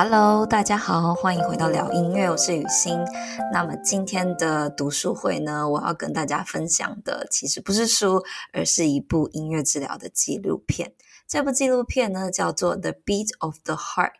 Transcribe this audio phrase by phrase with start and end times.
[0.00, 3.00] Hello，大家好，欢迎回到聊音乐，我是雨欣。
[3.52, 10.92] 那么今天的读书会呢，我要跟大家分享的其实不是书，而是一部音乐治疗的纪录片。
[11.26, 14.12] 这部纪录片呢叫做《The Beat of the Heart》，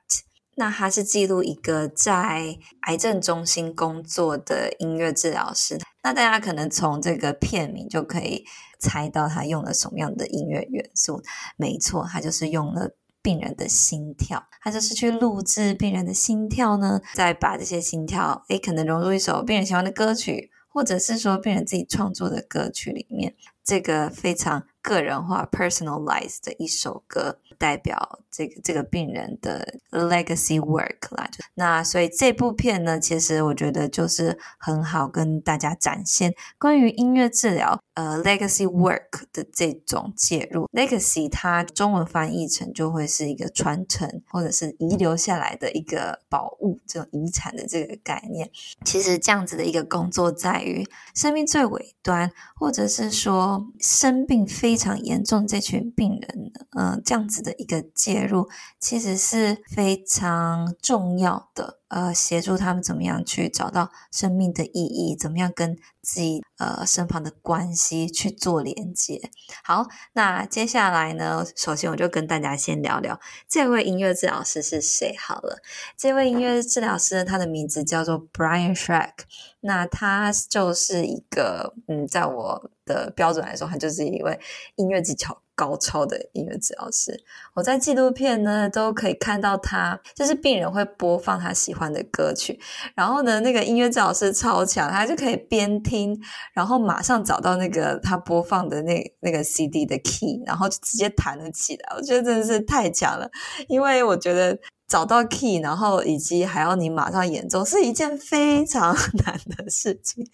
[0.56, 5.78] 那它是记录一个在癌症中心工作的音乐治疗师。
[6.02, 8.44] 那大家可能从这个片名就可以
[8.80, 11.22] 猜到他用了什么样的音乐元素。
[11.56, 12.96] 没错，他就是用了。
[13.22, 23.34] 病人的心跳，他就是去录制病人的心跳呢，再把这些心跳，诶，可能融入一首病人喜欢的歌曲，或者是说病人自己创作的歌曲里面，
[23.64, 27.38] 这个非常个人化 （personalized） 的一首歌。
[27.58, 40.68] 代表这个这个病人的 legacy work 啦，那所以这部片呢，其实我觉得就是很好跟大家展现关于音乐治疗呃 legacy work 的这种介入。
[40.72, 48.48] legacy 它中文翻译成就会是一个传承或者是遗留下来的一个宝物，这种遗产的这个概念。
[48.84, 57.47] 其实这样子的一个工作，在于生命最尾端，或者是说生病非常严重这群病人，嗯、这样子的。
[57.48, 69.30] 的一个介入其实是非常重要的，呃，协助他们怎么样去找到生命的意义，怎么样跟自己呃身旁的关系去做连接。
[69.64, 75.62] 好，那接下来呢，首先我就跟大家先聊聊这位音乐治疗师是谁好了。
[75.96, 79.14] 这位音乐治疗师，他的名字叫做 Brian Shrek，
[79.60, 84.38] 那他就是一个嗯，在我的标准来说，他就是一位
[84.76, 87.20] 音乐技巧高超的音乐治疗师，
[87.54, 92.60] 我在纪录片呢都可以看到他，就是病人会播放他喜欢的歌曲，
[92.94, 96.16] 然后呢，那个音乐治疗师超强，他就可以边听，
[96.52, 101.96] 然后马上找到那个他播放的那那个 CD 的 key，然后就直接弹了起来。
[101.96, 103.28] 我觉得真的是太强了，
[103.66, 104.56] 因为我觉得。
[104.88, 110.26] 找到 key，然后以及还要你马上演奏，是一件非常 难的事情。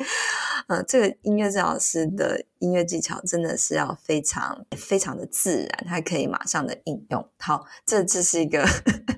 [0.69, 7.29] 嗯，这个音乐治疗师的音乐技巧真的是要非常非常的自然，还可以马上的应用。
[7.39, 8.67] 好，这这是一个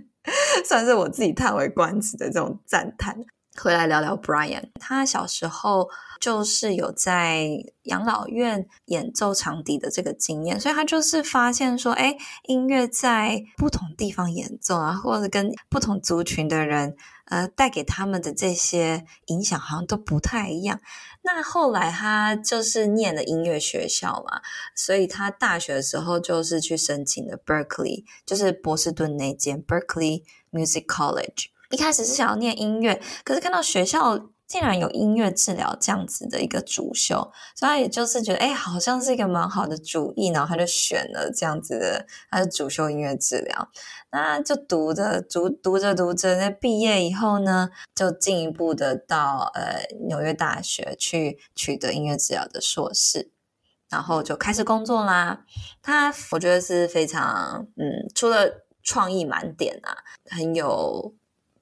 [0.64, 3.16] 算是我自己叹为观止的这种赞叹。
[3.60, 5.88] 回来聊聊 Brian，他小时候
[6.20, 7.48] 就是有在
[7.84, 16.96] 养老院演奏长笛的这个经验，所以他就是发现说，哎，音乐在不同地方演奏啊，或者跟不同族群的人，
[17.26, 20.80] 呃，带给他们的这些影响好像都不太一样。
[21.22, 24.40] 那后来他就是念了音乐学校嘛，
[24.74, 31.46] 所以他大学的时候就是去申请了 Berkeley，就是波士顿那间 Berkeley Music College。
[31.70, 37.16] 一开始是想要念音乐，可是看到学校竟然有音乐治疗这样子的一个主修，
[37.56, 43.68] 所以他也就是觉得，哎，好像是一个蛮好的主意，然后他就选了这样子的，他是主修音乐治疗。
[44.12, 53.32] 那就读着读读着读着，那毕业以后呢，就进一步的到呃纽约大学去取得音乐治疗的硕士，
[53.90, 55.44] 然后就开始工作啦。
[55.82, 59.98] 他我觉得是非常嗯，除了创意满点啊，
[60.30, 61.16] 很有。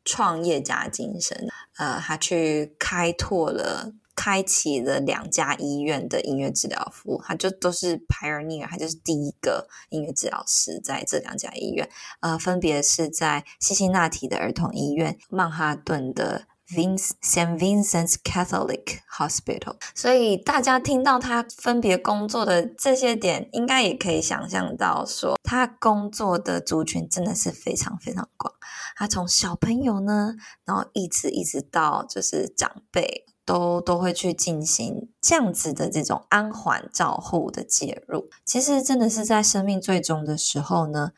[0.04, 1.48] 创业家精神，
[1.78, 11.88] 呃，他去开拓了、开启了两家医院的音乐治疗服务，他就都是 pioneer，他就是第一个音乐治疗师在这两家医院，
[12.20, 16.46] 呃，分别是在西辛纳提的儿童医院、曼哈顿的。
[16.68, 28.54] Vince Saint Vincent's Catholic Hospital，所以大家听到他分别工作的这些点，应该也可以想象到，说他工作的族群真的是非常非常广。
[28.96, 30.34] 他从小朋友呢，
[30.64, 38.30] 然后一直一直到就是长辈，都都会去进行这样子的这种安缓照护的介入。
[38.46, 41.12] 其实真的是在生命最终的时候呢。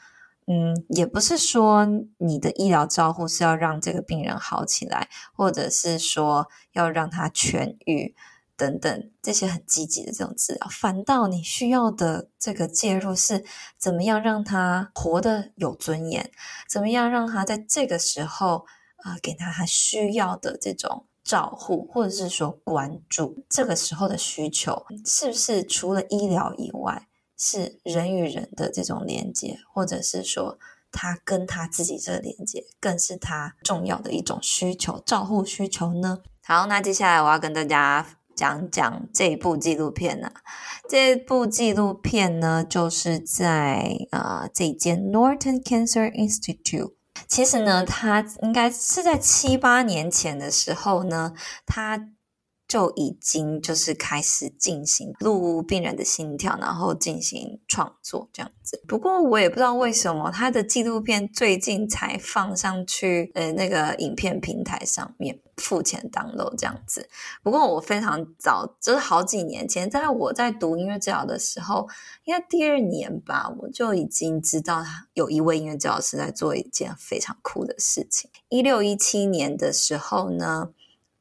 [0.47, 1.85] 嗯，也不是说
[2.19, 8.15] 你的医疗照护是要让这个病人好起来，或者是说要让他痊愈
[8.57, 13.45] 等等这些很积极的这种治疗，反倒你需要的这个介入是
[13.77, 16.31] 怎么样让他活得有尊严，
[16.69, 18.67] 怎么样让他在这个时候
[18.99, 27.09] 啊、给他他需要的这种照护，或者是说关注，这个时候的需求是不是除了医疗以外？
[27.37, 30.59] 是人与人的这种连接，或者是说
[30.91, 36.21] 他跟他自己这个连接，更是他重要的一种需求，照护需求呢？
[36.45, 40.33] 好，那接下来我要跟大家讲讲这部纪录片啊。
[40.89, 46.95] 这部纪录片呢，就是在呃这间 Norton Cancer Institute。
[47.29, 51.35] 其实呢，他应该是在七八年前的时候呢，
[51.67, 52.09] 他。
[52.69, 58.83] 就已经就是开始进行录病人的心跳，然后进行创作这样子。
[58.89, 67.09] 不过我也不知道为什么他的纪录片最近才放上去，呃，那个影片平台上面付钱 download 这样子。
[67.43, 71.89] 不过我非常早，就是好几年前，在我在读音乐治疗的时候，
[72.25, 74.85] 应该第二年吧，我就已经知道
[75.15, 78.29] 有一位音乐治疗师在做一件非常酷的事情。
[78.49, 80.71] 一六一七年的时候呢。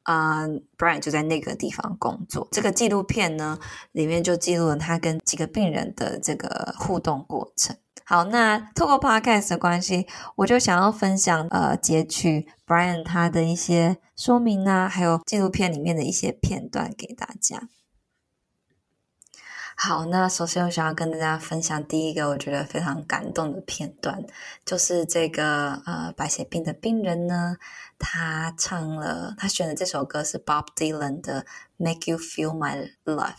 [0.06, 0.46] 啊、
[0.78, 2.46] ，Brian 就在那个地方工作。
[2.52, 3.58] 这个纪录片呢，
[3.92, 7.76] 里面就记录了他跟几个病人的这个互动过程。
[8.04, 10.06] 好，那透过 Podcast 的关系，
[10.36, 17.68] 我就想要分享呃截取 Brian 他的一些说明啊，还有纪录片里面的一些片段给大家。
[19.78, 24.24] 好，那首先我想要跟大家分享第一个我觉得非常感动的片段，
[24.64, 27.56] 就是这个呃白血病的病人呢，
[27.98, 31.42] 他唱了，他选的这首歌是 Bob Dylan 的
[31.76, 33.34] 《Make You Feel My Love》。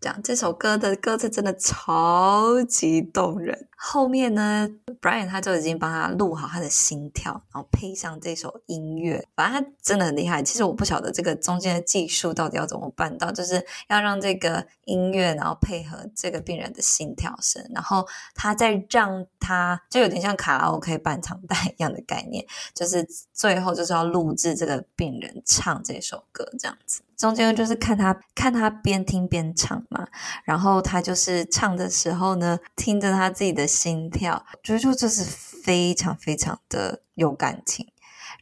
[0.00, 3.68] 这样这首歌的歌词真的超级动人。
[3.84, 4.68] 后面呢
[5.00, 10.40] ，Brian 他就已经帮他录好他的心跳，然后配上这首音乐，反正他真的很厉害。
[10.40, 18.06] 其实我不晓得这个中间的技术到底要怎么办到，就是要让这个音乐，然后配合这个病人的心跳声，然后
[18.36, 27.02] 他再让他就有点像卡拉 OK 伴唱带一样的概念，就是最后就是要录制这个病人唱这首歌这样子。
[27.16, 30.08] 中间就是看他看他边听边唱嘛，
[30.42, 37.86] 然后他就是唱的时候呢，听着他自己的心跳，觉得就就是非常非常的有感情，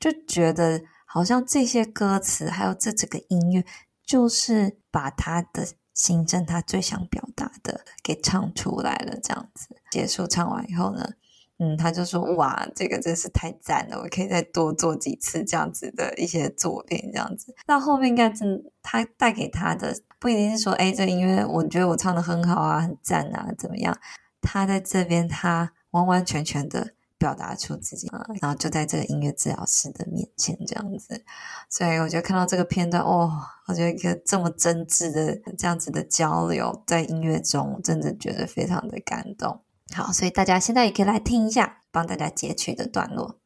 [0.01, 3.65] 就觉得好像这些歌词还有这这个音乐，
[4.05, 9.77] 就是把他的心声，他最想表达的给唱出来了，这样子。
[9.91, 11.05] 结束唱完以后呢，
[11.59, 13.99] 嗯，他就说：“哇，这个真是太赞了！
[13.99, 17.55] 我可以再多做几次这样子的一些作品，这样子。
[17.67, 23.95] 那后面应该真，他带给他的不一定是说，哎，这音乐我觉得我唱得很好啊，很赞啊，怎么样？
[24.41, 31.23] 他在这边，他完完全全的表达出自己啊，然后就在这个音乐治疗师的面前这样子。
[31.69, 33.31] 所以我觉得看到这个片段，哦，
[33.67, 39.61] 我觉得一个这么真挚的这样子的交流，在音乐中，真的觉得非常的感动。”
[39.95, 43.37] 好，所以大家现在也可以来听一下，帮大家截取的段落。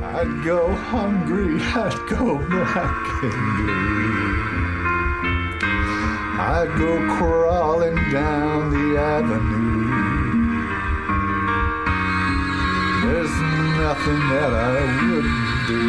[0.00, 4.25] I'd go hungry, I'd go black and blue.
[6.38, 9.86] I'd go crawling down the avenue.
[13.02, 13.36] There's
[13.80, 14.76] nothing that I
[15.08, 15.82] wouldn't do.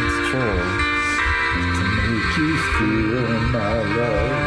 [0.00, 0.64] It's true.
[1.76, 4.43] To make you feel my love.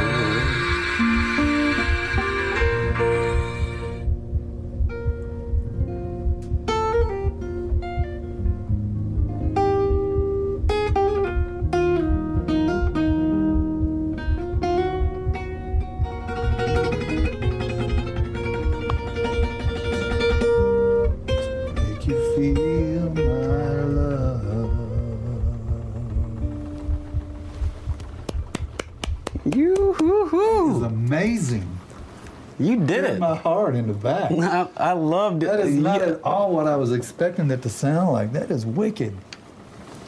[32.97, 33.19] You did it.
[33.19, 34.31] My heart in the back.
[34.31, 35.47] I, I loved it.
[35.47, 36.07] That is not yeah.
[36.07, 38.33] at all what I was expecting it to sound like.
[38.33, 39.16] That is wicked.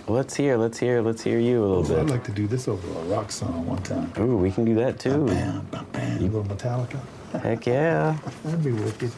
[0.08, 2.00] Let's hear, let's hear, let's hear you a little bit.
[2.00, 4.12] I'd like to do this over a rock song one time.
[4.18, 5.28] Ooh, we can do that too.
[5.28, 6.18] Bam, bam, bam.
[6.18, 7.00] A little Metallica.
[7.44, 8.18] Heck yeah.
[8.44, 9.12] That'd be wicked.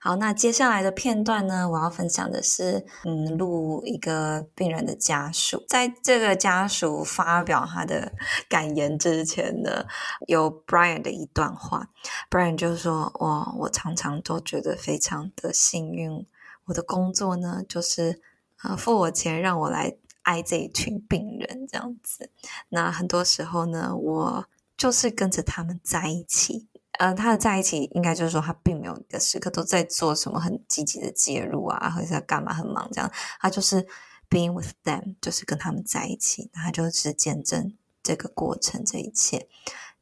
[0.00, 8.12] 好，那接下来的片段呢，我要分享的是，嗯，录一个病人的家属，在这个家属发表他的
[8.48, 9.86] 感言之前呢，
[10.28, 11.88] 有 Brian 的一段话
[12.30, 16.24] ，Brian 就说：“哇，我常常都觉得非常的幸运，
[16.66, 18.20] 我的工作呢，就是
[18.58, 22.30] 啊，付我钱让我来爱这一群病人这样子。
[22.68, 26.67] 那很多时候呢，我就是跟着他们在一起。”
[26.98, 33.10] 嗯、呃，他的在一起，应该就是说他并没有一个时刻都在做什么很积极的介入啊，或者是干嘛很忙这样。
[33.40, 33.86] 他就是
[34.28, 39.48] being with them，就是跟他们在一起，他就是见证这个过程，这一切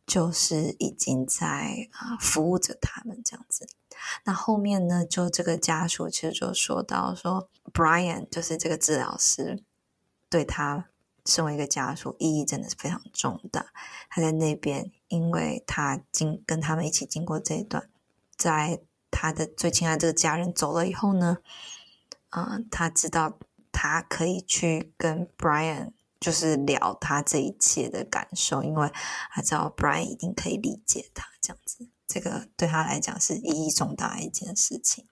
[0.06, 3.68] 就是已经在啊、服务着他们这样子。
[4.24, 9.62] 那后面呢，就这个家属其实就说到说，Brian 就是这个治疗师
[10.28, 10.88] 对他。
[11.28, 13.66] 身为一个家属，意义真的是非常重大。
[14.08, 17.88] 他在那边，因为他经跟他们一起经过这一段，
[18.36, 21.38] 在他的最亲爱的这个家人走了以后呢，
[22.30, 23.38] 啊、呃，他知道
[23.72, 28.90] 他可以去跟 Brian 就是聊他这一切的感受，因为
[29.30, 31.88] 他知道 Brian 一定可以理解他这样子。
[32.08, 35.06] 这个对他来讲是意义重大的一件事情。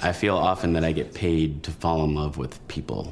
[0.00, 3.08] I feel often that I get paid to fall in love with people.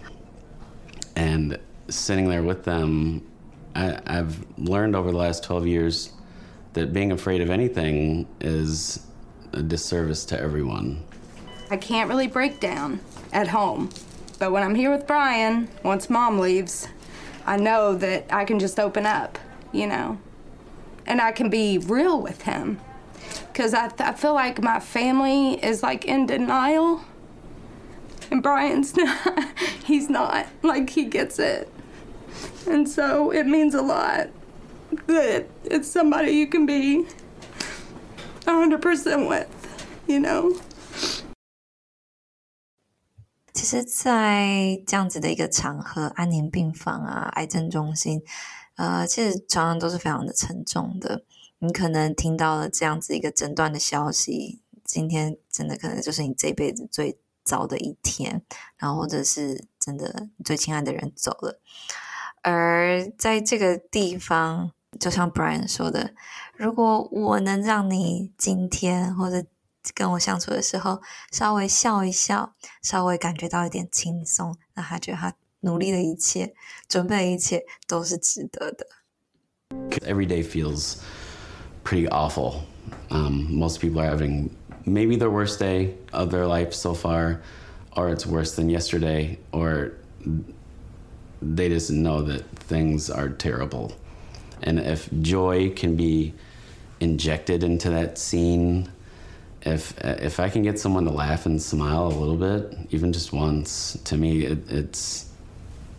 [1.15, 1.59] And
[1.89, 3.21] sitting there with them,
[3.75, 6.13] I, I've learned over the last 12 years
[6.75, 9.07] that being afraid of anything is
[9.53, 11.03] a disservice to everyone.
[11.71, 13.01] I can't really break down
[13.33, 13.91] at home.
[14.39, 16.89] But when I'm here with Brian, once mom leaves,
[17.47, 19.39] I know that I can just open up,
[19.73, 20.19] you know,
[21.07, 22.81] and I can be real with him.
[23.53, 27.03] Because I, I feel like my family is like in denial.
[28.31, 30.47] And Brian's not, he's not.
[30.63, 31.71] Like, he gets it.
[32.67, 34.29] And so it means a lot
[35.07, 37.07] that it's somebody you can be
[38.45, 39.49] 100% with,
[40.07, 40.57] you know?
[43.53, 48.23] 其实，在这样子的一个场合，安宁病房啊，癌症中心，
[48.77, 51.25] 呃，其实常常都是非常的沉重的。
[51.59, 58.43] 你可能听到了这样子一个诊断的消息，今天真的可能就是你这辈子最糟的一天，
[58.79, 61.61] 然后或者是真的最亲爱的人走了。
[62.43, 66.13] 而在这个地方，就像 Brian 说的，
[66.57, 69.47] 如果我能让你今天或者
[69.95, 76.55] 跟我相处的时候，稍微笑一笑，稍微感觉到一点轻松，那他觉得他努力的一切，
[76.89, 78.87] 准备的一切都是值得的。
[80.07, 80.97] Every day feels
[81.85, 82.63] pretty awful.
[83.11, 84.51] Um, most people are having
[84.85, 87.39] maybe their worst day of their life so far,
[87.95, 89.93] or it's worse than yesterday, or
[91.42, 93.92] they just know that things are terrible.
[94.62, 96.34] And if joy can be
[97.00, 98.90] injected into that scene,
[99.62, 103.32] if if I can get someone to laugh and smile a little bit, even just
[103.34, 105.26] once, to me, it, it's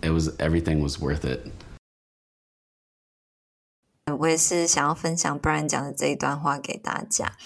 [0.02, 1.40] it was everything was worth it.
[4.18, 7.37] 我也是想要分享 Brian 讲的这一段话给大家。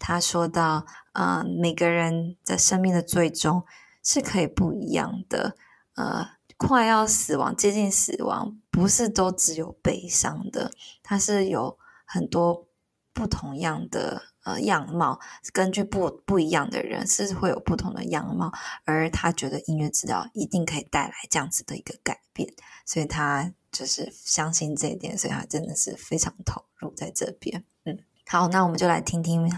[0.00, 3.64] 他说到，呃，每个人在生命的最终
[4.02, 5.54] 是可以不一样的。
[5.94, 6.26] 呃，
[6.67, 12.67] 快要死亡、接近死亡，不是都只有悲伤的，它是有很多
[13.13, 14.23] 不同样的。
[14.45, 15.21] 呃，样貌
[15.53, 18.51] 根据不不一样的人是会有不同的样貌，
[18.83, 22.53] 而他觉得音乐治疗一定可以带来这样子的一个改变，
[22.85, 27.63] 所以他就是相信这一点，所以他真的是非常投入在这边。
[27.85, 29.49] 嗯，好，那我们就来听听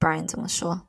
[0.00, 0.88] Brian 怎么说。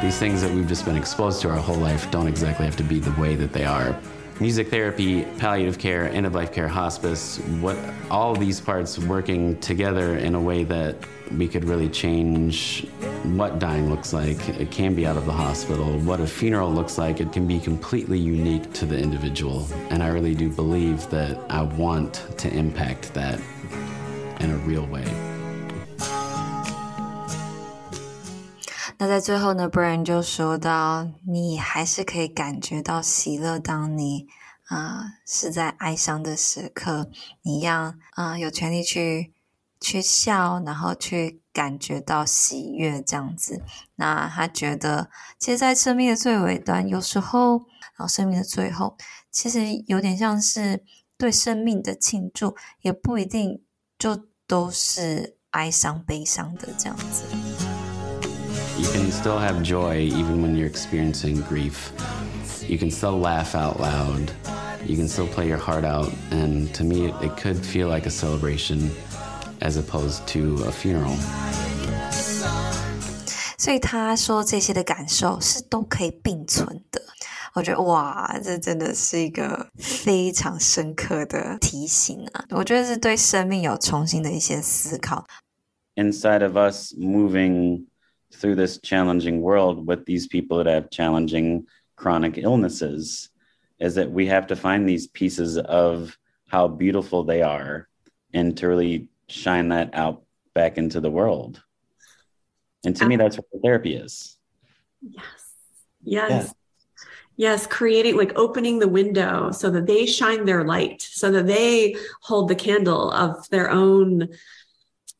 [0.00, 2.82] These things that we've just been exposed to our whole life don't exactly have to
[2.82, 3.94] be the way that they are.
[4.40, 7.78] Music therapy, palliative care, end of life care, hospice, what
[8.10, 10.96] all these parts working together in a way that
[11.38, 12.84] we could really change
[13.22, 14.48] what dying looks like.
[14.48, 15.98] It can be out of the hospital.
[16.00, 19.68] What a funeral looks like, it can be completely unique to the individual.
[19.90, 23.40] And I really do believe that I want to impact that
[24.40, 25.33] in a real way.
[28.98, 34.26] 那在最后呢，Brian 就说到，你还是可以感觉到喜乐，当你
[34.68, 37.10] 啊、是在哀伤的时刻，
[37.42, 39.34] 你一样啊、有权利去
[39.80, 43.62] 去笑，然后去感觉到喜悦这样子。
[43.96, 47.58] 那他觉得，其实，在生命的最尾端，有时候，
[47.96, 48.96] 然后生命的最后，
[49.30, 50.82] 其实有点像是
[51.18, 53.62] 对生命的庆祝，也不一定
[53.98, 57.24] 就都是哀伤、悲伤的这样子。
[58.77, 61.91] You can still have joy even when you're experiencing grief.
[62.67, 64.31] You can still laugh out loud.
[64.85, 66.11] You can still play your heart out.
[66.31, 68.91] And to me, it, it could feel like a celebration
[69.61, 71.15] as opposed to a funeral.
[73.57, 77.01] 所以他说这些的感受是都可以并存的。
[77.53, 82.45] 我觉得哇，这真的是一个非常深刻的提醒啊！
[82.51, 85.25] 我觉得是对生命有重新的一些思考。
[85.95, 87.87] Inside of us moving
[88.34, 93.30] through this challenging world with these people that have challenging chronic illnesses
[93.78, 96.16] is that we have to find these pieces of
[96.48, 97.88] how beautiful they are
[98.32, 100.22] and to really shine that out
[100.54, 101.62] back into the world.
[102.84, 104.36] And to me, that's what therapy is.
[105.02, 105.24] Yes.
[106.02, 106.30] Yes.
[106.30, 106.52] Yeah.
[107.36, 111.96] Yes, creating like opening the window so that they shine their light, so that they
[112.22, 114.28] hold the candle of their own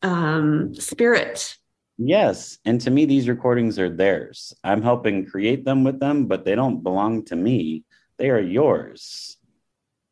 [0.03, 1.57] um, spirit
[1.98, 2.60] Yes.
[2.64, 4.54] And to me, these recordings are theirs.
[4.64, 7.84] I'm helping create them with them, but they don't belong to me.
[8.18, 9.36] They are yours.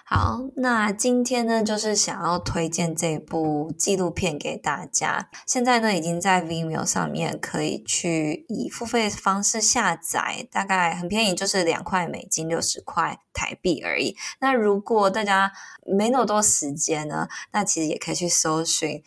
[0.10, 5.30] 好，那今天呢，就是想要推荐这部纪录片给大家。
[5.46, 14.16] 现在呢，已经在 Vimeo 上面可以去以付费方式下载，大概很便宜，就是两块美金，六十块台币而已。
[14.40, 15.52] 那如果大家
[15.86, 19.04] 没那么多时间呢，那其实也可以去搜寻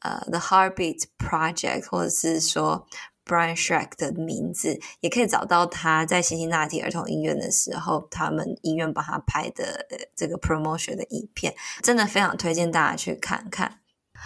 [0.00, 2.86] 呃 The Heartbeat Project，或者是说。
[3.28, 9.86] Brian Shrek 的名字也可以找到他在辛辛那提儿童医院的时候，他们医院帮他拍的
[10.16, 13.80] 这个 promotion 的影片，真的非常推荐大家去看看。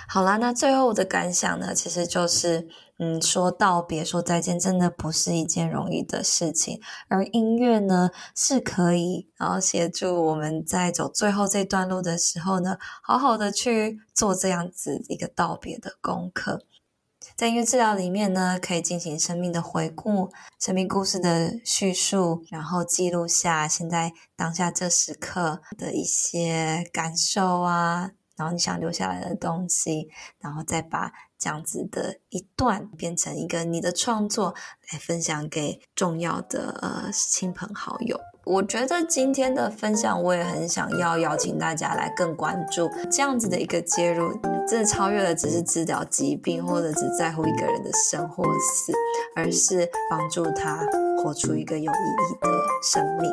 [0.07, 2.69] 好啦，那最后的感想呢，其实就是，
[3.05, 16.63] 嗯，说道别、说再见，真的不是一件容易的事情，而音乐呢，是可以，然后协助我们在走最后这段路的时候呢，好好的去做这样子一个道别的功课。
[17.35, 20.31] 在音乐治疗里面呢，可以进行生命的回顾、
[20.61, 31.13] 生命故事的叙述，然后记录下现在当下这时刻的一些感受啊，然后你想留下来的东西，然后再把
[31.43, 34.55] 这样子的一段变成一个你的创作，
[34.93, 38.21] 来分享给重要的呃亲朋好友。
[38.45, 44.33] 我觉得今天的分享，我也很想要邀请大家来更关注这样子的一个介入，
[44.69, 48.93] 真的超越了只是治疗疾病或者只在乎一个人的生或死，
[49.37, 50.85] 而是帮助他
[51.23, 52.49] 活出一个有意义的
[52.83, 53.31] 生命。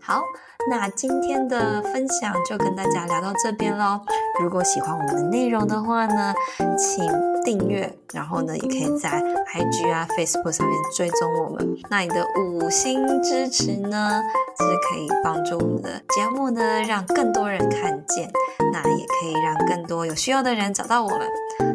[0.00, 0.22] 好，
[0.68, 4.00] 那今天的分享就跟大家聊到这边喽。
[4.42, 6.34] 如果喜欢我们的内容的话呢，
[6.76, 7.06] 请
[7.44, 9.22] 订阅，然后呢，也可以在
[9.52, 11.76] IG 啊、Facebook 上面追踪我们。
[11.88, 14.20] 那你的五星支持呢，
[14.58, 18.28] 就是可以帮助我们的节目呢，让更多人看见，
[18.72, 21.20] 那也可以让更多有需要的人找到我们。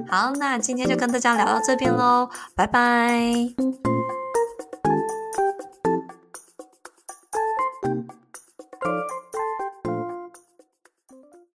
[0.10, 3.93] 好，那今天就跟大家聊到这边喽，拜拜。